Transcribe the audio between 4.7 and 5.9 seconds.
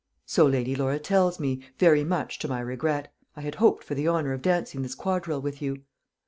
this quadrille with you."